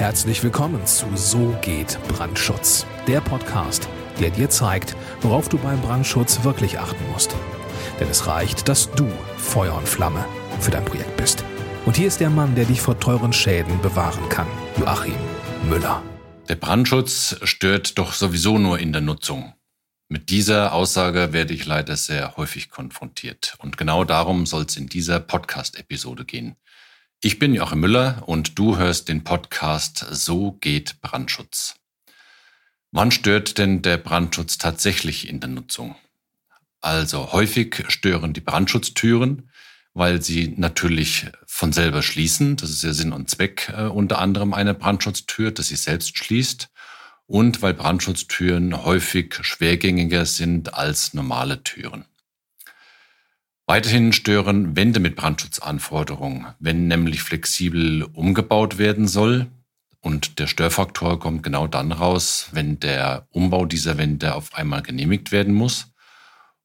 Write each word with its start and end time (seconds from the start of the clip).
Herzlich 0.00 0.42
willkommen 0.42 0.86
zu 0.86 1.14
So 1.14 1.54
geht 1.60 1.98
Brandschutz, 2.08 2.86
der 3.06 3.20
Podcast, 3.20 3.86
der 4.18 4.30
dir 4.30 4.48
zeigt, 4.48 4.96
worauf 5.20 5.50
du 5.50 5.58
beim 5.58 5.78
Brandschutz 5.82 6.42
wirklich 6.42 6.78
achten 6.78 7.06
musst. 7.12 7.36
Denn 8.00 8.08
es 8.08 8.26
reicht, 8.26 8.66
dass 8.66 8.90
du 8.92 9.06
Feuer 9.36 9.74
und 9.74 9.86
Flamme 9.86 10.24
für 10.58 10.70
dein 10.70 10.86
Projekt 10.86 11.14
bist. 11.18 11.44
Und 11.84 11.98
hier 11.98 12.06
ist 12.06 12.18
der 12.18 12.30
Mann, 12.30 12.54
der 12.54 12.64
dich 12.64 12.80
vor 12.80 12.98
teuren 12.98 13.34
Schäden 13.34 13.78
bewahren 13.82 14.26
kann, 14.30 14.46
Joachim 14.78 15.12
Müller. 15.68 16.02
Der 16.48 16.56
Brandschutz 16.56 17.36
stört 17.42 17.98
doch 17.98 18.14
sowieso 18.14 18.56
nur 18.56 18.78
in 18.78 18.94
der 18.94 19.02
Nutzung. 19.02 19.52
Mit 20.08 20.30
dieser 20.30 20.72
Aussage 20.72 21.34
werde 21.34 21.52
ich 21.52 21.66
leider 21.66 21.96
sehr 21.96 22.38
häufig 22.38 22.70
konfrontiert. 22.70 23.54
Und 23.58 23.76
genau 23.76 24.04
darum 24.04 24.46
soll 24.46 24.64
es 24.64 24.78
in 24.78 24.88
dieser 24.88 25.20
Podcast-Episode 25.20 26.24
gehen. 26.24 26.56
Ich 27.22 27.38
bin 27.38 27.52
Joachim 27.52 27.80
Müller 27.80 28.22
und 28.24 28.58
du 28.58 28.78
hörst 28.78 29.10
den 29.10 29.24
Podcast 29.24 30.06
So 30.10 30.52
geht 30.52 31.02
Brandschutz. 31.02 31.74
Wann 32.92 33.10
stört 33.10 33.58
denn 33.58 33.82
der 33.82 33.98
Brandschutz 33.98 34.56
tatsächlich 34.56 35.28
in 35.28 35.38
der 35.38 35.50
Nutzung? 35.50 35.96
Also 36.80 37.30
häufig 37.32 37.84
stören 37.88 38.32
die 38.32 38.40
Brandschutztüren, 38.40 39.50
weil 39.92 40.22
sie 40.22 40.54
natürlich 40.56 41.26
von 41.44 41.74
selber 41.74 42.02
schließen. 42.02 42.56
Das 42.56 42.70
ist 42.70 42.84
ja 42.84 42.94
Sinn 42.94 43.12
und 43.12 43.28
Zweck 43.28 43.70
äh, 43.76 43.82
unter 43.82 44.18
anderem 44.18 44.54
einer 44.54 44.72
Brandschutztür, 44.72 45.50
dass 45.50 45.68
sie 45.68 45.76
selbst 45.76 46.16
schließt. 46.16 46.70
Und 47.26 47.60
weil 47.60 47.74
Brandschutztüren 47.74 48.82
häufig 48.82 49.34
schwergängiger 49.42 50.24
sind 50.24 50.72
als 50.72 51.12
normale 51.12 51.62
Türen. 51.64 52.06
Weiterhin 53.70 54.12
stören 54.12 54.74
Wände 54.74 54.98
mit 54.98 55.14
Brandschutzanforderungen, 55.14 56.48
wenn 56.58 56.88
nämlich 56.88 57.22
flexibel 57.22 58.02
umgebaut 58.02 58.78
werden 58.78 59.06
soll. 59.06 59.46
Und 60.00 60.40
der 60.40 60.48
Störfaktor 60.48 61.20
kommt 61.20 61.44
genau 61.44 61.68
dann 61.68 61.92
raus, 61.92 62.48
wenn 62.50 62.80
der 62.80 63.28
Umbau 63.30 63.66
dieser 63.66 63.96
Wände 63.96 64.34
auf 64.34 64.54
einmal 64.54 64.82
genehmigt 64.82 65.30
werden 65.30 65.54
muss. 65.54 65.92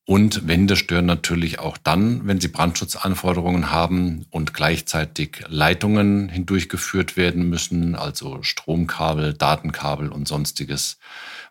Und 0.06 0.47
Wände 0.47 0.75
stören 0.75 1.06
natürlich 1.06 1.59
auch 1.59 1.78
dann, 1.78 2.25
wenn 2.25 2.42
sie 2.42 2.47
Brandschutzanforderungen 2.47 3.69
haben 3.69 4.25
und 4.31 4.56
gleichzeitig 4.56 5.44
Leitungen 5.47 6.30
hindurchgeführt 6.30 7.17
werden 7.17 7.47
müssen, 7.47 7.94
also 7.94 8.42
Stromkabel, 8.42 9.36
Datenkabel 9.36 10.09
und 10.09 10.28
sonstiges, 10.28 10.97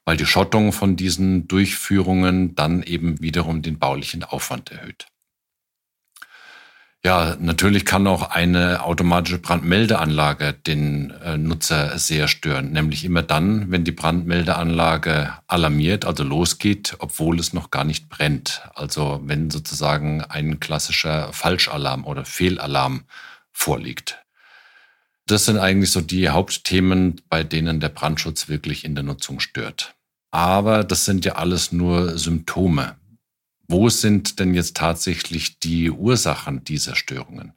weil 0.05 0.17
die 0.17 0.27
Schottung 0.27 0.73
von 0.73 0.97
diesen 0.97 1.47
Durchführungen 1.47 2.57
dann 2.57 2.83
eben 2.83 3.21
wiederum 3.21 3.63
den 3.63 3.79
baulichen 3.79 4.25
Aufwand 4.25 4.73
erhöht. 4.73 5.07
Ja, 7.05 7.37
natürlich 7.39 7.85
kann 7.85 8.07
auch 8.07 8.31
eine 8.31 8.83
automatische 8.83 9.39
Brandmeldeanlage 9.39 10.55
den 10.55 11.11
äh, 11.11 11.37
Nutzer 11.37 11.99
sehr 11.99 12.29
stören, 12.29 12.73
nämlich 12.73 13.05
immer 13.05 13.23
dann, 13.23 13.71
wenn 13.71 13.85
die 13.85 13.93
Brandmeldeanlage 13.93 15.35
alarmiert, 15.47 16.07
also 16.07 16.25
losgeht, 16.25 16.97
obwohl 17.01 17.39
es 17.39 17.53
noch 17.53 17.71
gar 17.71 17.85
nicht 17.85 18.09
brennt. 18.09 18.63
Also 18.75 19.21
wenn 19.23 19.51
sozusagen 19.51 20.23
ein 20.23 20.61
klassischer 20.61 21.31
Falschalarm 21.35 22.07
oder 22.07 22.25
Fehlalarm 22.25 23.05
vorliegt. 23.53 24.25
Das 25.27 25.45
sind 25.45 25.59
eigentlich 25.59 25.93
so 25.93 26.01
die 26.01 26.31
Hauptthemen, 26.31 27.21
bei 27.29 27.45
denen 27.45 27.81
der 27.81 27.91
Brandschutz 27.91 28.49
wirklich 28.49 28.83
in 28.83 28.95
der 28.95 29.05
Nutzung 29.05 29.41
stört. 29.41 29.95
Aber 30.31 30.85
das 30.85 31.05
sind 31.05 31.27
ja 31.27 31.35
alles 31.35 31.71
nur 31.71 32.17
Symptome. 32.17 32.97
Wo 33.67 33.89
sind 33.89 34.39
denn 34.39 34.55
jetzt 34.55 34.77
tatsächlich 34.77 35.59
die 35.59 35.91
Ursachen 35.91 36.65
dieser 36.65 36.97
Störungen? 36.97 37.53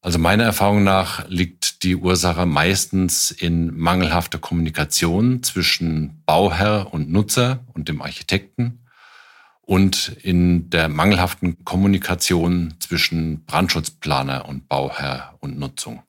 Also 0.00 0.18
meiner 0.18 0.44
Erfahrung 0.44 0.84
nach 0.84 1.26
liegt 1.28 1.82
die 1.82 1.96
Ursache 1.96 2.44
meistens 2.44 3.30
in 3.30 3.74
mangelhafter 3.74 4.38
Kommunikation 4.38 5.42
zwischen 5.42 6.22
Bauherr 6.26 6.92
und 6.92 7.10
Nutzer 7.10 7.64
und 7.72 7.88
dem 7.88 8.02
Architekten 8.02 8.84
und 9.62 10.08
in 10.22 10.68
der 10.68 10.90
mangelhaften 10.90 11.64
Kommunikation 11.64 12.74
zwischen 12.80 13.46
Brandschutzplaner 13.46 14.46
und 14.46 14.68
Bauherr 14.68 15.38
und 15.40 15.58
Nutzung. 15.58 16.02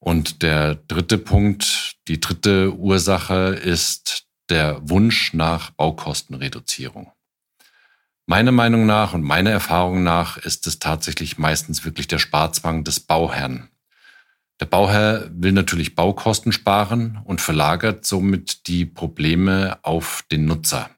Und 0.00 0.42
der 0.42 0.74
dritte 0.74 1.18
Punkt, 1.18 1.96
die 2.08 2.20
dritte 2.20 2.74
Ursache 2.74 3.54
ist 3.54 4.26
der 4.48 4.88
Wunsch 4.88 5.32
nach 5.32 5.70
Baukostenreduzierung. 5.70 7.12
Meiner 8.28 8.50
Meinung 8.50 8.86
nach 8.86 9.14
und 9.14 9.22
meiner 9.22 9.50
Erfahrung 9.50 10.02
nach 10.02 10.36
ist 10.36 10.66
es 10.66 10.80
tatsächlich 10.80 11.38
meistens 11.38 11.84
wirklich 11.84 12.08
der 12.08 12.18
Sparzwang 12.18 12.82
des 12.82 12.98
Bauherrn. 12.98 13.68
Der 14.58 14.66
Bauherr 14.66 15.30
will 15.32 15.52
natürlich 15.52 15.94
Baukosten 15.94 16.50
sparen 16.50 17.20
und 17.24 17.40
verlagert 17.40 18.04
somit 18.04 18.66
die 18.66 18.84
Probleme 18.84 19.78
auf 19.82 20.24
den 20.32 20.44
Nutzer. 20.44 20.90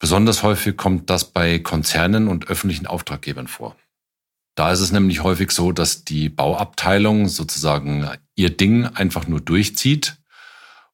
Besonders 0.00 0.42
häufig 0.42 0.76
kommt 0.76 1.08
das 1.08 1.30
bei 1.30 1.60
Konzernen 1.60 2.26
und 2.26 2.48
öffentlichen 2.48 2.88
Auftraggebern 2.88 3.46
vor. 3.46 3.76
Da 4.56 4.72
ist 4.72 4.80
es 4.80 4.90
nämlich 4.90 5.22
häufig 5.22 5.52
so, 5.52 5.70
dass 5.70 6.04
die 6.04 6.30
Bauabteilung 6.30 7.28
sozusagen 7.28 8.10
ihr 8.34 8.50
Ding 8.50 8.86
einfach 8.86 9.28
nur 9.28 9.40
durchzieht 9.40 10.16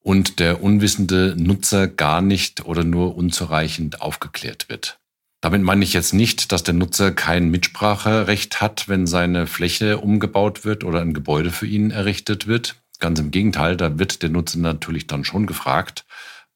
und 0.00 0.38
der 0.38 0.62
unwissende 0.62 1.34
Nutzer 1.38 1.88
gar 1.88 2.20
nicht 2.20 2.66
oder 2.66 2.84
nur 2.84 3.16
unzureichend 3.16 4.02
aufgeklärt 4.02 4.68
wird. 4.68 5.00
Damit 5.40 5.62
meine 5.62 5.84
ich 5.84 5.94
jetzt 5.94 6.12
nicht, 6.12 6.52
dass 6.52 6.64
der 6.64 6.74
Nutzer 6.74 7.12
kein 7.12 7.48
Mitspracherecht 7.50 8.60
hat, 8.60 8.88
wenn 8.88 9.06
seine 9.06 9.46
Fläche 9.46 9.98
umgebaut 9.98 10.64
wird 10.64 10.84
oder 10.84 11.00
ein 11.00 11.14
Gebäude 11.14 11.50
für 11.50 11.66
ihn 11.66 11.90
errichtet 11.90 12.46
wird. 12.46 12.76
Ganz 12.98 13.18
im 13.18 13.30
Gegenteil, 13.30 13.78
da 13.78 13.98
wird 13.98 14.22
der 14.22 14.28
Nutzer 14.28 14.58
natürlich 14.58 15.06
dann 15.06 15.24
schon 15.24 15.46
gefragt, 15.46 16.04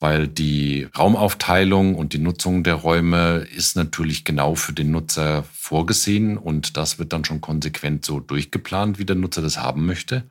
weil 0.01 0.29
die 0.29 0.87
Raumaufteilung 0.99 1.95
und 1.95 2.13
die 2.13 2.19
Nutzung 2.19 2.63
der 2.63 2.75
Räume 2.75 3.47
ist 3.57 3.75
natürlich 3.75 4.23
genau 4.27 4.55
für 4.55 4.75
den 4.75 4.91
Nutzer 4.91 5.45
vorgesehen 5.55 6.37
und 6.37 6.77
das 6.77 6.99
wird 6.99 7.15
dann 7.15 7.25
schon 7.25 7.41
konsequent 7.41 8.05
so 8.05 8.21
durchgeplant, 8.21 8.99
wie 8.99 9.07
der 9.07 9.17
Nutzer 9.17 9.41
das 9.41 9.57
haben 9.57 9.87
möchte. 9.87 10.29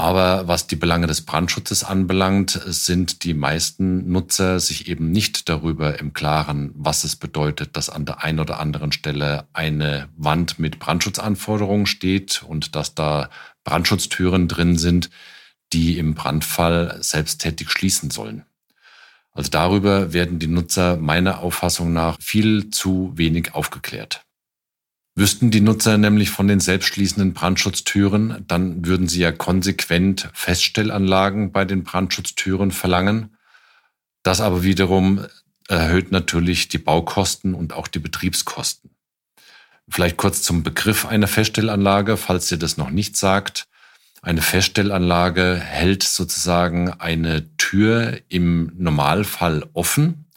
Aber 0.00 0.46
was 0.46 0.68
die 0.68 0.76
Belange 0.76 1.08
des 1.08 1.22
Brandschutzes 1.22 1.82
anbelangt, 1.82 2.52
sind 2.66 3.24
die 3.24 3.34
meisten 3.34 4.08
Nutzer 4.08 4.60
sich 4.60 4.86
eben 4.86 5.10
nicht 5.10 5.48
darüber 5.48 5.98
im 5.98 6.12
Klaren, 6.12 6.70
was 6.76 7.02
es 7.02 7.16
bedeutet, 7.16 7.76
dass 7.76 7.90
an 7.90 8.06
der 8.06 8.22
einen 8.22 8.38
oder 8.38 8.60
anderen 8.60 8.92
Stelle 8.92 9.48
eine 9.52 10.08
Wand 10.16 10.60
mit 10.60 10.78
Brandschutzanforderungen 10.78 11.86
steht 11.86 12.44
und 12.44 12.76
dass 12.76 12.94
da 12.94 13.28
Brandschutztüren 13.64 14.46
drin 14.46 14.78
sind, 14.78 15.10
die 15.72 15.98
im 15.98 16.14
Brandfall 16.14 16.98
selbsttätig 17.00 17.68
schließen 17.68 18.10
sollen. 18.10 18.44
Also 19.32 19.50
darüber 19.50 20.12
werden 20.12 20.38
die 20.38 20.46
Nutzer 20.46 20.96
meiner 20.96 21.40
Auffassung 21.40 21.92
nach 21.92 22.18
viel 22.20 22.70
zu 22.70 23.14
wenig 23.16 23.52
aufgeklärt. 23.52 24.27
Wüssten 25.18 25.50
die 25.50 25.60
Nutzer 25.60 25.98
nämlich 25.98 26.30
von 26.30 26.46
den 26.46 26.60
selbstschließenden 26.60 27.32
Brandschutztüren, 27.34 28.44
dann 28.46 28.86
würden 28.86 29.08
sie 29.08 29.18
ja 29.18 29.32
konsequent 29.32 30.28
Feststellanlagen 30.32 31.50
bei 31.50 31.64
den 31.64 31.82
Brandschutztüren 31.82 32.70
verlangen. 32.70 33.36
Das 34.22 34.40
aber 34.40 34.62
wiederum 34.62 35.26
erhöht 35.66 36.12
natürlich 36.12 36.68
die 36.68 36.78
Baukosten 36.78 37.54
und 37.54 37.72
auch 37.72 37.88
die 37.88 37.98
Betriebskosten. 37.98 38.90
Vielleicht 39.88 40.18
kurz 40.18 40.42
zum 40.42 40.62
Begriff 40.62 41.04
einer 41.04 41.26
Feststellanlage, 41.26 42.16
falls 42.16 42.52
ihr 42.52 42.58
das 42.58 42.76
noch 42.76 42.90
nicht 42.90 43.16
sagt. 43.16 43.66
Eine 44.22 44.40
Feststellanlage 44.40 45.56
hält 45.56 46.04
sozusagen 46.04 46.92
eine 46.92 47.56
Tür 47.56 48.20
im 48.28 48.70
Normalfall 48.76 49.68
offen 49.72 50.27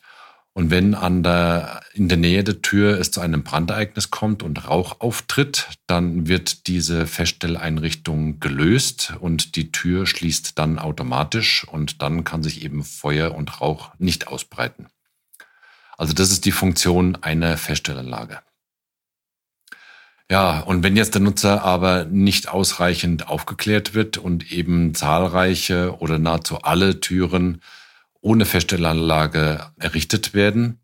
und 0.62 0.70
wenn 0.70 0.94
an 0.94 1.24
der, 1.24 1.82
in 1.96 2.08
der 2.08 2.20
Nähe 2.20 2.44
der 2.44 2.62
Tür 2.62 3.00
es 3.00 3.10
zu 3.10 3.20
einem 3.20 3.42
Brandereignis 3.42 4.12
kommt 4.12 4.44
und 4.44 4.68
Rauch 4.68 4.98
auftritt, 5.00 5.70
dann 5.88 6.28
wird 6.28 6.68
diese 6.68 7.08
Feststelleinrichtung 7.08 8.40
gelöst 8.40 9.14
und 9.20 9.56
die 9.56 9.72
Tür 9.72 10.06
schließt 10.06 10.60
dann 10.60 10.78
automatisch 10.78 11.68
und 11.68 12.04
dann 12.04 12.24
kann 12.26 12.44
sich 12.44 12.64
eben 12.64 12.84
Feuer 12.84 13.34
und 13.34 13.60
Rauch 13.60 13.90
nicht 13.98 14.28
ausbreiten. 14.28 14.86
Also 15.98 16.14
das 16.14 16.32
ist 16.32 16.46
die 16.46 16.52
Funktion 16.52 17.16
einer 17.16 17.58
Feststellanlage. 17.58 18.38
Ja, 20.30 20.60
und 20.60 20.84
wenn 20.84 20.96
jetzt 20.96 21.16
der 21.16 21.24
Nutzer 21.24 21.64
aber 21.64 22.06
nicht 22.06 22.50
ausreichend 22.50 23.28
aufgeklärt 23.28 23.96
wird 23.96 24.20
und 24.20 24.52
eben 24.52 24.94
zahlreiche 24.94 25.98
oder 25.98 26.20
nahezu 26.20 26.60
alle 26.60 27.00
Türen 27.00 27.62
ohne 28.22 28.46
Feststellanlage 28.46 29.66
errichtet 29.78 30.34
werden, 30.34 30.80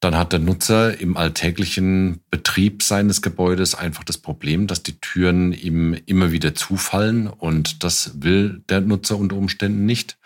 dann 0.00 0.16
hat 0.16 0.32
der 0.32 0.38
Nutzer 0.38 1.00
im 1.00 1.16
alltäglichen 1.16 2.20
Betrieb 2.30 2.82
seines 2.82 3.20
Gebäudes 3.20 3.74
einfach 3.74 4.04
das 4.04 4.18
Problem, 4.18 4.68
dass 4.68 4.82
die 4.82 5.00
Türen 5.00 5.52
ihm 5.52 5.94
immer 6.06 6.30
wieder 6.30 6.54
zufallen 6.54 7.26
und 7.26 7.82
das 7.82 8.22
will 8.22 8.62
der 8.68 8.80
Nutzer 8.80 9.16
unter 9.16 9.36
Umständen 9.36 9.86
nicht. 9.86 10.18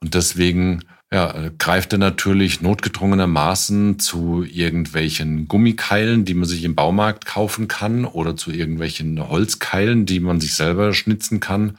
Und 0.00 0.14
deswegen 0.14 0.84
ja, 1.12 1.50
greift 1.58 1.92
er 1.92 2.00
natürlich 2.00 2.62
notgedrungenermaßen 2.62 4.00
zu 4.00 4.42
irgendwelchen 4.42 5.46
Gummikeilen, 5.46 6.24
die 6.24 6.34
man 6.34 6.48
sich 6.48 6.64
im 6.64 6.74
Baumarkt 6.74 7.26
kaufen 7.26 7.68
kann 7.68 8.04
oder 8.04 8.36
zu 8.36 8.50
irgendwelchen 8.50 9.28
Holzkeilen, 9.28 10.04
die 10.04 10.18
man 10.18 10.40
sich 10.40 10.54
selber 10.54 10.94
schnitzen 10.94 11.38
kann 11.38 11.78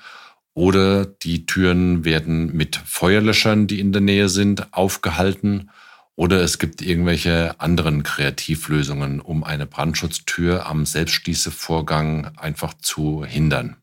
Oder 0.53 1.05
die 1.05 1.45
Türen 1.45 2.05
werden 2.05 2.55
mit 2.55 2.75
Feuerlöschern, 2.75 3.65
die 3.67 3.79
in 3.79 3.91
der 3.91 4.01
Nähe 4.01 4.29
sind, 4.29 4.73
aufgehalten. 4.73 5.71
Oder 6.15 6.41
es 6.41 6.59
gibt 6.59 6.81
irgendwelche 6.81 7.59
anderen 7.59 8.03
Kreativlösungen, 8.03 9.19
um 9.19 9.43
eine 9.43 9.65
Brandschutztür 9.65 10.67
am 10.67 10.85
Selbstschließevorgang 10.85 12.37
einfach 12.37 12.75
zu 12.75 13.25
hindern. 13.25 13.77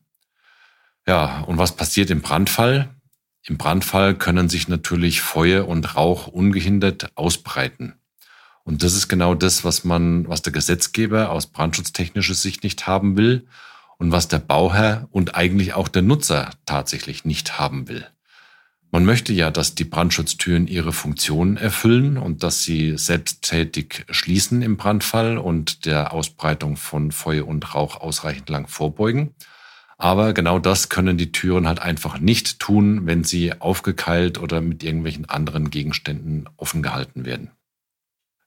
Ja, 1.05 1.41
und 1.41 1.57
was 1.57 1.75
passiert 1.75 2.09
im 2.09 2.21
Brandfall? 2.21 2.95
Im 3.43 3.57
Brandfall 3.57 4.15
können 4.15 4.47
sich 4.47 4.69
natürlich 4.69 5.21
Feuer 5.21 5.67
und 5.67 5.95
Rauch 5.95 6.27
ungehindert 6.27 7.11
ausbreiten. 7.15 7.95
Und 8.63 8.83
das 8.83 8.93
ist 8.93 9.09
genau 9.09 9.33
das, 9.33 9.65
was 9.65 9.83
man, 9.83 10.27
was 10.29 10.41
der 10.41 10.53
Gesetzgeber 10.53 11.31
aus 11.31 11.47
brandschutztechnischer 11.47 12.35
Sicht 12.35 12.63
nicht 12.63 12.87
haben 12.87 13.17
will 13.17 13.47
und 14.01 14.11
was 14.11 14.27
der 14.27 14.39
Bauherr 14.39 15.07
und 15.11 15.35
eigentlich 15.35 15.75
auch 15.75 15.87
der 15.87 16.01
Nutzer 16.01 16.49
tatsächlich 16.65 17.23
nicht 17.23 17.59
haben 17.59 17.87
will. 17.87 18.07
Man 18.89 19.05
möchte 19.05 19.31
ja, 19.31 19.51
dass 19.51 19.75
die 19.75 19.83
Brandschutztüren 19.83 20.65
ihre 20.65 20.91
Funktion 20.91 21.55
erfüllen 21.55 22.17
und 22.17 22.41
dass 22.41 22.63
sie 22.63 22.97
selbsttätig 22.97 24.03
schließen 24.09 24.63
im 24.63 24.75
Brandfall 24.75 25.37
und 25.37 25.85
der 25.85 26.13
Ausbreitung 26.13 26.77
von 26.77 27.11
Feuer 27.11 27.47
und 27.47 27.75
Rauch 27.75 28.01
ausreichend 28.01 28.49
lang 28.49 28.67
vorbeugen. 28.67 29.35
Aber 29.99 30.33
genau 30.33 30.57
das 30.57 30.89
können 30.89 31.19
die 31.19 31.31
Türen 31.31 31.67
halt 31.67 31.79
einfach 31.79 32.19
nicht 32.19 32.59
tun, 32.59 33.05
wenn 33.05 33.23
sie 33.23 33.61
aufgekeilt 33.61 34.39
oder 34.39 34.61
mit 34.61 34.83
irgendwelchen 34.83 35.29
anderen 35.29 35.69
Gegenständen 35.69 36.49
offen 36.57 36.81
gehalten 36.81 37.23
werden. 37.23 37.51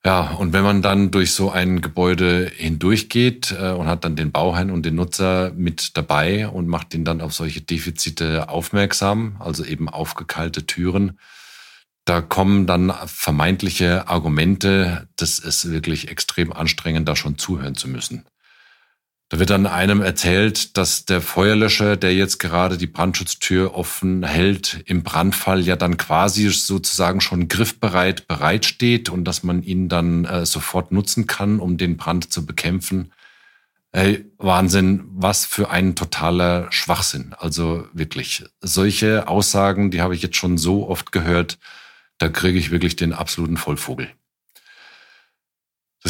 Ja, 0.07 0.33
und 0.33 0.53
wenn 0.53 0.65
man 0.65 0.83
dann 0.83 1.11
durch 1.11 1.33
so 1.33 1.51
ein 1.51 1.81
Gebäude 1.81 2.53
hindurchgeht 2.55 3.53
äh, 3.59 3.71
und 3.71 3.87
hat 3.87 4.05
dann 4.05 4.17
den 4.17 4.33
Bauherrn 4.33 4.71
und 4.71 4.85
den 4.85 4.97
Nutzer 4.97 5.51
mit 5.57 5.97
dabei 5.97 6.47
und 6.47 6.69
macht 6.69 6.93
ihn 6.93 7.07
dann 7.07 7.23
auf 7.23 7.33
solche 7.33 7.63
Defizite 7.63 8.51
aufmerksam, 8.51 9.37
also 9.41 9.65
eben 9.65 9.89
aufgekeilte 9.89 10.67
Türen, 10.67 11.19
da 12.05 12.21
kommen 12.21 12.67
dann 12.67 12.93
vermeintliche 13.07 14.07
Argumente, 14.09 15.09
das 15.17 15.39
ist 15.39 15.71
wirklich 15.71 16.11
extrem 16.11 16.53
anstrengend, 16.53 17.09
da 17.09 17.17
schon 17.17 17.39
zuhören 17.39 17.75
zu 17.75 17.89
müssen. 17.89 18.27
Da 19.31 19.39
wird 19.39 19.51
dann 19.51 19.67
einem 19.67 20.03
erzählt, 20.03 20.77
dass 20.77 21.07
der 21.07 21.23
Feuerlöscher, 21.23 21.97
der 21.97 22.15
jetzt 22.15 22.39
gerade 22.39 22.77
die 22.77 22.87
Brandschutztür 22.87 23.75
offen 23.75 24.23
hält, 24.23 24.83
im 24.85 25.03
Brandfall 25.03 25.63
ja 25.63 25.77
dann 25.77 25.97
quasi 25.97 26.51
sozusagen 26.51 27.23
schon 27.23 27.49
griffbereit 27.49 28.29
bereitsteht 28.29 29.09
und 29.09 29.25
dass 29.25 29.43
man 29.43 29.63
ihn 29.63 29.89
dann 29.89 30.27
äh, 30.27 30.45
sofort 30.45 30.93
nutzen 30.93 31.27
kann, 31.27 31.59
um 31.59 31.79
den 31.79 31.97
Brand 31.97 32.33
zu 32.33 32.45
bekämpfen. 32.45 33.13
Ey, 33.93 34.31
Wahnsinn, 34.39 35.05
was 35.07 35.47
für 35.47 35.71
ein 35.71 35.95
totaler 35.95 36.71
Schwachsinn. 36.71 37.35
Also 37.39 37.87
wirklich, 37.93 38.45
solche 38.61 39.27
Aussagen, 39.29 39.91
die 39.91 40.03
habe 40.03 40.15
ich 40.15 40.23
jetzt 40.23 40.37
schon 40.37 40.59
so 40.59 40.89
oft 40.89 41.13
gehört, 41.13 41.59
da 42.19 42.29
kriege 42.29 42.59
ich 42.59 42.71
wirklich 42.71 42.97
den 42.97 43.13
absoluten 43.13 43.57
Vollvogel. 43.57 44.11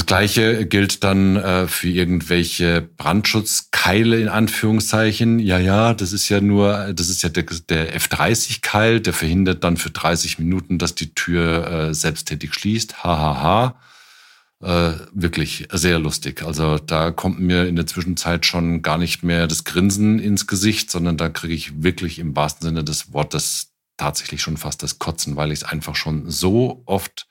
Das 0.04 0.08
gleiche 0.18 0.66
gilt 0.66 1.02
dann 1.02 1.36
äh, 1.36 1.66
für 1.66 1.88
irgendwelche 1.88 2.82
Brandschutzkeile 2.82 4.20
in 4.20 4.28
Anführungszeichen. 4.28 5.38
Ja, 5.38 5.58
ja, 5.58 5.94
das 5.94 6.12
ist 6.12 6.28
ja 6.28 6.42
nur, 6.42 6.92
das 6.92 7.08
ist 7.08 7.22
ja 7.22 7.30
der, 7.30 7.44
der 7.70 7.98
F30-Keil, 7.98 9.00
der 9.00 9.14
verhindert 9.14 9.64
dann 9.64 9.78
für 9.78 9.88
30 9.88 10.38
Minuten, 10.38 10.76
dass 10.76 10.94
die 10.94 11.14
Tür 11.14 11.66
äh, 11.66 11.94
selbsttätig 11.94 12.52
schließt. 12.52 13.02
Hahaha. 13.02 13.42
Ha, 13.42 13.80
ha. 14.60 14.90
Äh, 14.90 14.98
wirklich 15.14 15.68
sehr 15.72 15.98
lustig. 15.98 16.42
Also 16.42 16.76
da 16.76 17.10
kommt 17.10 17.40
mir 17.40 17.66
in 17.66 17.76
der 17.76 17.86
Zwischenzeit 17.86 18.44
schon 18.44 18.82
gar 18.82 18.98
nicht 18.98 19.22
mehr 19.22 19.46
das 19.46 19.64
Grinsen 19.64 20.18
ins 20.18 20.46
Gesicht, 20.46 20.90
sondern 20.90 21.16
da 21.16 21.30
kriege 21.30 21.54
ich 21.54 21.82
wirklich 21.82 22.18
im 22.18 22.36
wahrsten 22.36 22.68
Sinne 22.68 22.84
des 22.84 23.14
Wortes 23.14 23.72
tatsächlich 23.96 24.42
schon 24.42 24.58
fast 24.58 24.82
das 24.82 24.98
Kotzen, 24.98 25.36
weil 25.36 25.50
ich 25.50 25.60
es 25.60 25.64
einfach 25.64 25.96
schon 25.96 26.30
so 26.30 26.82
oft 26.84 27.26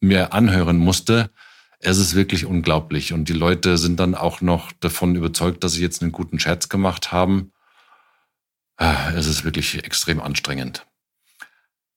mir 0.00 0.32
anhören 0.32 0.78
musste 0.78 1.30
es 1.80 1.98
ist 1.98 2.14
wirklich 2.14 2.44
unglaublich. 2.44 3.12
Und 3.12 3.28
die 3.28 3.34
Leute 3.34 3.78
sind 3.78 4.00
dann 4.00 4.14
auch 4.14 4.40
noch 4.40 4.72
davon 4.72 5.14
überzeugt, 5.14 5.62
dass 5.62 5.72
sie 5.72 5.82
jetzt 5.82 6.02
einen 6.02 6.12
guten 6.12 6.38
Scherz 6.38 6.68
gemacht 6.68 7.12
haben. 7.12 7.52
Ah, 8.76 9.10
es 9.14 9.26
ist 9.26 9.44
wirklich 9.44 9.84
extrem 9.84 10.20
anstrengend. 10.20 10.86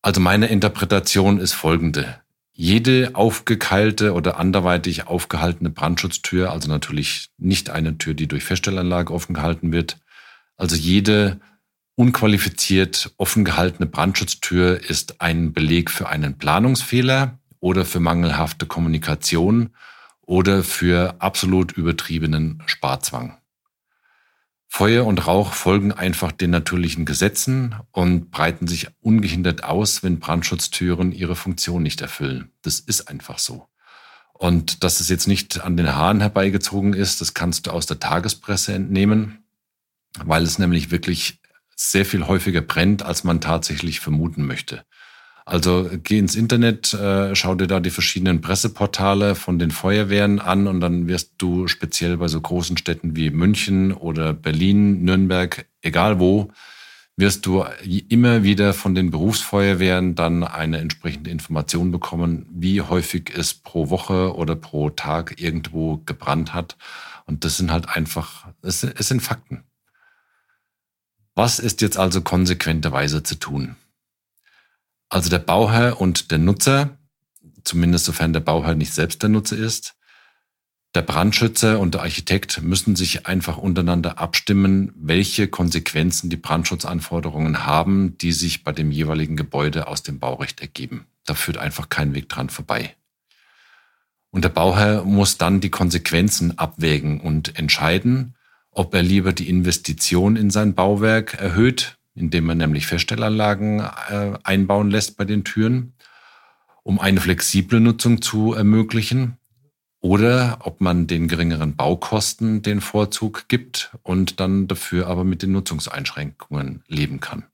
Also 0.01 0.19
meine 0.19 0.47
Interpretation 0.47 1.39
ist 1.39 1.53
folgende. 1.53 2.21
Jede 2.53 3.11
aufgekeilte 3.13 4.13
oder 4.13 4.37
anderweitig 4.37 5.07
aufgehaltene 5.07 5.69
Brandschutztür, 5.69 6.51
also 6.51 6.67
natürlich 6.69 7.29
nicht 7.37 7.69
eine 7.69 7.97
Tür, 7.97 8.13
die 8.13 8.27
durch 8.27 8.43
Feststellanlage 8.43 9.13
offen 9.13 9.33
gehalten 9.33 9.71
wird, 9.71 9.97
also 10.57 10.75
jede 10.75 11.39
unqualifiziert 11.95 13.13
offen 13.17 13.45
gehaltene 13.45 13.87
Brandschutztür 13.87 14.79
ist 14.79 15.21
ein 15.21 15.53
Beleg 15.53 15.91
für 15.91 16.09
einen 16.09 16.37
Planungsfehler, 16.37 17.39
oder 17.61 17.85
für 17.85 18.01
mangelhafte 18.01 18.65
Kommunikation 18.65 19.69
oder 20.19 20.63
für 20.63 21.15
absolut 21.19 21.71
übertriebenen 21.71 22.61
Sparzwang. 22.65 23.37
Feuer 24.67 25.05
und 25.05 25.27
Rauch 25.27 25.53
folgen 25.53 25.91
einfach 25.91 26.31
den 26.31 26.49
natürlichen 26.49 27.05
Gesetzen 27.05 27.75
und 27.91 28.31
breiten 28.31 28.67
sich 28.67 28.87
ungehindert 29.01 29.63
aus, 29.65 30.01
wenn 30.01 30.19
Brandschutztüren 30.19 31.11
ihre 31.11 31.35
Funktion 31.35 31.83
nicht 31.83 31.99
erfüllen. 32.01 32.51
Das 32.61 32.79
ist 32.79 33.09
einfach 33.09 33.37
so. 33.37 33.67
Und 34.33 34.83
dass 34.83 35.01
es 35.01 35.09
jetzt 35.09 35.27
nicht 35.27 35.61
an 35.61 35.77
den 35.77 35.93
Haaren 35.93 36.21
herbeigezogen 36.21 36.93
ist, 36.93 37.21
das 37.21 37.33
kannst 37.33 37.67
du 37.67 37.71
aus 37.71 37.85
der 37.85 37.99
Tagespresse 37.99 38.73
entnehmen, 38.73 39.43
weil 40.23 40.43
es 40.43 40.57
nämlich 40.57 40.89
wirklich 40.89 41.41
sehr 41.75 42.05
viel 42.05 42.25
häufiger 42.25 42.61
brennt, 42.61 43.03
als 43.03 43.23
man 43.23 43.41
tatsächlich 43.41 43.99
vermuten 43.99 44.45
möchte. 44.45 44.85
Also 45.51 45.89
geh 46.01 46.17
ins 46.17 46.37
Internet, 46.37 46.93
äh, 46.93 47.35
schau 47.35 47.55
dir 47.55 47.67
da 47.67 47.81
die 47.81 47.89
verschiedenen 47.89 48.39
Presseportale 48.39 49.35
von 49.35 49.59
den 49.59 49.69
Feuerwehren 49.69 50.39
an 50.39 50.65
und 50.65 50.79
dann 50.79 51.09
wirst 51.09 51.33
du 51.39 51.67
speziell 51.67 52.15
bei 52.15 52.29
so 52.29 52.39
großen 52.39 52.77
Städten 52.77 53.17
wie 53.17 53.31
München 53.31 53.91
oder 53.91 54.31
Berlin, 54.31 55.03
Nürnberg, 55.03 55.65
egal 55.81 56.21
wo, 56.21 56.53
wirst 57.17 57.45
du 57.45 57.65
immer 58.07 58.43
wieder 58.43 58.73
von 58.73 58.95
den 58.95 59.11
Berufsfeuerwehren 59.11 60.15
dann 60.15 60.45
eine 60.45 60.77
entsprechende 60.77 61.31
Information 61.31 61.91
bekommen, 61.91 62.45
wie 62.53 62.79
häufig 62.79 63.33
es 63.35 63.53
pro 63.53 63.89
Woche 63.89 64.33
oder 64.37 64.55
pro 64.55 64.89
Tag 64.89 65.41
irgendwo 65.41 65.97
gebrannt 66.05 66.53
hat. 66.53 66.77
Und 67.25 67.43
das 67.43 67.57
sind 67.57 67.73
halt 67.73 67.89
einfach, 67.89 68.47
es, 68.61 68.85
es 68.85 69.09
sind 69.09 69.21
Fakten. 69.21 69.65
Was 71.35 71.59
ist 71.59 71.81
jetzt 71.81 71.97
also 71.97 72.21
konsequenterweise 72.21 73.21
zu 73.21 73.35
tun? 73.35 73.75
Also 75.11 75.29
der 75.29 75.39
Bauherr 75.39 75.99
und 75.99 76.31
der 76.31 76.37
Nutzer, 76.37 76.97
zumindest 77.65 78.05
sofern 78.05 78.31
der 78.31 78.39
Bauherr 78.39 78.75
nicht 78.75 78.93
selbst 78.93 79.21
der 79.21 79.29
Nutzer 79.29 79.57
ist, 79.57 79.95
der 80.95 81.01
Brandschützer 81.01 81.81
und 81.81 81.93
der 81.93 82.01
Architekt 82.01 82.61
müssen 82.61 82.95
sich 82.95 83.27
einfach 83.27 83.57
untereinander 83.57 84.19
abstimmen, 84.19 84.93
welche 84.95 85.49
Konsequenzen 85.49 86.29
die 86.29 86.37
Brandschutzanforderungen 86.37 87.65
haben, 87.65 88.17
die 88.19 88.31
sich 88.31 88.63
bei 88.63 88.71
dem 88.71 88.89
jeweiligen 88.89 89.35
Gebäude 89.35 89.87
aus 89.87 90.01
dem 90.01 90.17
Baurecht 90.17 90.61
ergeben. 90.61 91.07
Da 91.25 91.33
führt 91.33 91.57
einfach 91.57 91.89
kein 91.89 92.13
Weg 92.13 92.29
dran 92.29 92.49
vorbei. 92.49 92.95
Und 94.29 94.45
der 94.45 94.49
Bauherr 94.49 95.03
muss 95.03 95.37
dann 95.37 95.59
die 95.59 95.69
Konsequenzen 95.69 96.57
abwägen 96.57 97.19
und 97.19 97.59
entscheiden, 97.59 98.35
ob 98.71 98.93
er 98.93 99.03
lieber 99.03 99.33
die 99.33 99.49
Investition 99.49 100.37
in 100.37 100.49
sein 100.49 100.73
Bauwerk 100.73 101.33
erhöht, 101.33 101.97
indem 102.15 102.45
man 102.45 102.57
nämlich 102.57 102.87
Feststellanlagen 102.87 103.79
äh, 103.79 104.33
einbauen 104.43 104.89
lässt 104.89 105.17
bei 105.17 105.25
den 105.25 105.43
Türen, 105.43 105.93
um 106.83 106.99
eine 106.99 107.21
flexible 107.21 107.79
Nutzung 107.79 108.21
zu 108.21 108.53
ermöglichen. 108.53 109.37
Oder 110.03 110.57
ob 110.61 110.81
man 110.81 111.05
den 111.05 111.27
geringeren 111.27 111.75
Baukosten 111.75 112.63
den 112.63 112.81
Vorzug 112.81 113.47
gibt 113.47 113.95
und 114.01 114.39
dann 114.39 114.67
dafür 114.67 115.05
aber 115.05 115.23
mit 115.23 115.43
den 115.43 115.51
Nutzungseinschränkungen 115.51 116.83
leben 116.87 117.19
kann. 117.19 117.45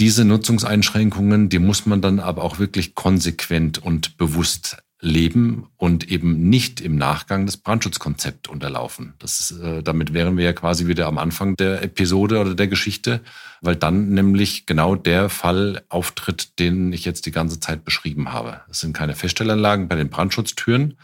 Diese 0.00 0.26
Nutzungseinschränkungen, 0.26 1.48
die 1.48 1.58
muss 1.58 1.86
man 1.86 2.02
dann 2.02 2.20
aber 2.20 2.44
auch 2.44 2.58
wirklich 2.58 2.94
konsequent 2.94 3.78
und 3.78 4.18
bewusst 4.18 4.76
leben 5.00 5.68
und 5.76 6.10
eben 6.10 6.48
nicht 6.48 6.80
im 6.80 6.96
Nachgang 6.96 7.46
das 7.46 7.56
Brandschutzkonzept 7.56 8.48
unterlaufen. 8.48 9.14
Das 9.20 9.52
äh, 9.52 9.82
damit 9.82 10.12
wären 10.12 10.36
wir 10.36 10.44
ja 10.44 10.52
quasi 10.52 10.88
wieder 10.88 11.06
am 11.06 11.18
Anfang 11.18 11.54
der 11.56 11.82
Episode 11.82 12.40
oder 12.40 12.54
der 12.54 12.66
Geschichte, 12.66 13.20
weil 13.60 13.76
dann 13.76 14.10
nämlich 14.10 14.66
genau 14.66 14.96
der 14.96 15.28
Fall 15.28 15.84
auftritt, 15.88 16.58
den 16.58 16.92
ich 16.92 17.04
jetzt 17.04 17.26
die 17.26 17.30
ganze 17.30 17.60
Zeit 17.60 17.84
beschrieben 17.84 18.32
habe. 18.32 18.62
Es 18.68 18.80
sind 18.80 18.92
keine 18.92 19.14
Feststellanlagen 19.14 19.86
bei 19.86 19.94
den 19.94 20.10
Brandschutztüren 20.10 20.98